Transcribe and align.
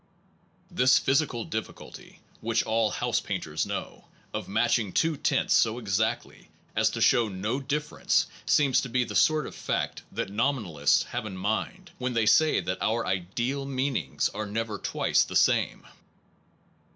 This 0.71 0.97
physical 0.97 1.45
difficulty 1.45 2.21
(which 2.39 2.63
all 2.63 2.89
house 2.89 3.19
painters 3.19 3.67
know) 3.67 4.05
of 4.33 4.47
matching 4.47 4.91
two 4.93 5.15
tints 5.15 5.53
so 5.53 5.77
exactly 5.77 6.49
as 6.75 6.89
to 6.89 7.01
show 7.01 7.27
no 7.29 7.59
difference 7.59 8.25
seems 8.47 8.81
to 8.81 8.89
be 8.89 9.03
the 9.03 9.13
sort 9.15 9.45
of 9.45 9.53
fact 9.53 10.01
that 10.11 10.31
nominalists 10.31 11.03
have 11.03 11.27
in 11.27 11.37
mind 11.37 11.91
when 11.99 12.13
they 12.13 12.25
say 12.25 12.59
that 12.61 12.81
our 12.81 13.05
ideal 13.05 13.63
meanings 13.67 14.27
are 14.29 14.47
never 14.47 14.79
twice 14.79 15.23
the 15.23 15.35
same. 15.35 15.85